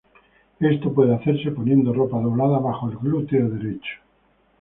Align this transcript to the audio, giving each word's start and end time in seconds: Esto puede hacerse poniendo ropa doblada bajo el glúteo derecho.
Esto 0.61 0.91
puede 0.91 1.13
hacerse 1.13 1.51
poniendo 1.51 1.93
ropa 1.93 2.19
doblada 2.19 2.57
bajo 2.57 2.89
el 2.89 2.97
glúteo 2.97 3.47
derecho. 3.49 4.01